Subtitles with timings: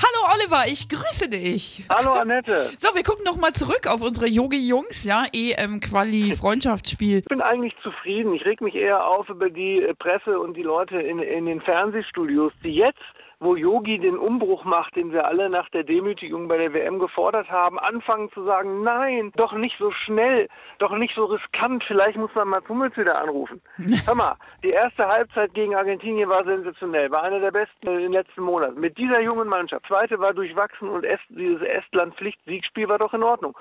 [0.00, 1.84] Hallo Oliver, ich grüße dich.
[1.90, 2.70] Hallo Annette.
[2.78, 7.18] So, wir gucken noch mal zurück auf unsere Yogi-Jungs, ja, EM-Quali, Freundschaftsspiel.
[7.18, 8.32] Ich bin eigentlich zufrieden.
[8.34, 11.60] Ich reg mich eher auf über die äh, Presse und die Leute in, in den
[11.60, 13.02] Fernsehstudios, die jetzt
[13.40, 17.48] wo Yogi den Umbruch macht, den wir alle nach der Demütigung bei der WM gefordert
[17.50, 22.34] haben, anfangen zu sagen, nein, doch nicht so schnell, doch nicht so riskant, vielleicht muss
[22.34, 23.60] man mal Hummels wieder anrufen.
[24.06, 28.12] Hör mal, die erste Halbzeit gegen Argentinien war sensationell, war eine der besten in den
[28.12, 28.80] letzten Monaten.
[28.80, 29.87] Mit dieser jungen Mannschaft.
[29.88, 33.56] Zweite war durchwachsen und Est, dieses Estland-Pflicht-Siegspiel war doch in Ordnung.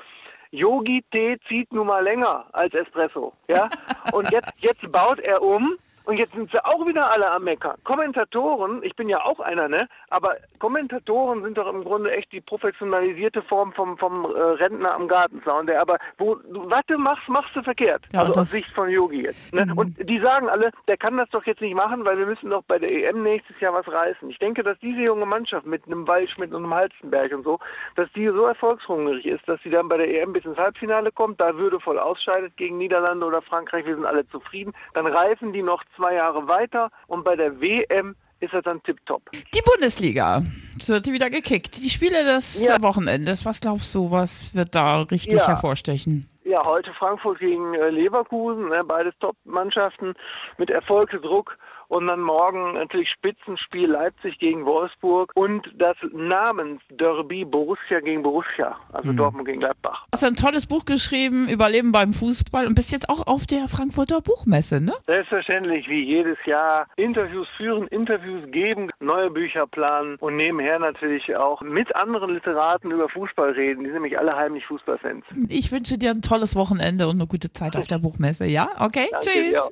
[0.52, 3.70] Yogi-Tee zieht nun mal länger als Espresso, ja?
[4.13, 7.75] Und jetzt, jetzt baut er um und jetzt sind sie auch wieder alle am Meckern.
[7.84, 9.89] Kommentatoren, ich bin ja auch einer, ne?
[10.09, 15.09] Aber Kommentatoren sind doch im Grunde echt die professionalisierte Form vom, vom äh, Rentner am
[15.09, 18.03] Gartenzaun, der aber, wo du Watte machst, machst du verkehrt.
[18.13, 19.53] Ja, also aus Sicht von Yogi jetzt.
[19.53, 19.66] Ne?
[19.66, 19.77] Mhm.
[19.77, 22.63] Und die sagen alle, der kann das doch jetzt nicht machen, weil wir müssen doch
[22.63, 24.30] bei der EM nächstes Jahr was reißen.
[24.30, 27.59] Ich denke, dass diese junge Mannschaft mit einem Waldschmidt und einem Halstenberg und so,
[27.97, 31.41] dass die so erfolgshungrig ist, dass sie dann bei der EM bis ins Halbfinale kommt,
[31.41, 34.73] da würdevoll ausscheidet gegen Niederlande oder Frankreich, wir sind alle zufrieden.
[34.94, 39.23] Dann reifen die noch zwei Jahre weiter und bei der WM ist er dann tipptopp.
[39.34, 40.44] Die Bundesliga.
[40.80, 41.84] Es wird wieder gekickt.
[41.84, 42.81] Die Spiele des Ja.
[42.84, 45.48] Wochenendes, was glaubst du, was wird da richtig Ja.
[45.48, 46.30] hervorstechen?
[46.45, 50.14] Ja, heute Frankfurt gegen äh, Leverkusen, ne, beides Top-Mannschaften
[50.58, 51.58] mit Erfolgsdruck.
[51.88, 59.13] Und dann morgen natürlich Spitzenspiel Leipzig gegen Wolfsburg und das Namensderby Borussia gegen Borussia, also
[59.13, 60.05] Dortmund gegen Gladbach.
[60.05, 63.67] Du hast ein tolles Buch geschrieben, Überleben beim Fußball und bist jetzt auch auf der
[63.67, 64.94] Frankfurter Buchmesse, ne?
[65.05, 71.61] Selbstverständlich, wie jedes Jahr, Interviews führen, Interviews geben, neue Bücher planen und nebenher natürlich auch
[71.61, 73.81] mit anderen Literaten über Fußball reden.
[73.81, 75.25] Die sind nämlich alle heimlich Fußballfans.
[75.47, 78.69] Ich wünsche dir ein tolles Wochenende und eine gute Zeit auf der Buchmesse, ja?
[78.79, 79.72] Okay, Danke tschüss.